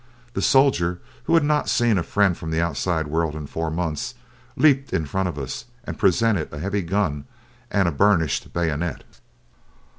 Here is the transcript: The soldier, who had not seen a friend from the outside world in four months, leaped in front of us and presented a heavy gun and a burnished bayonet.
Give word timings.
The 0.33 0.41
soldier, 0.41 0.99
who 1.25 1.35
had 1.35 1.43
not 1.43 1.69
seen 1.69 1.99
a 1.99 2.01
friend 2.01 2.35
from 2.35 2.49
the 2.49 2.59
outside 2.59 3.05
world 3.05 3.35
in 3.35 3.45
four 3.45 3.69
months, 3.69 4.15
leaped 4.55 4.93
in 4.93 5.05
front 5.05 5.29
of 5.29 5.37
us 5.37 5.65
and 5.83 5.99
presented 5.99 6.51
a 6.51 6.57
heavy 6.57 6.81
gun 6.81 7.25
and 7.69 7.87
a 7.87 7.91
burnished 7.91 8.51
bayonet. 8.51 9.03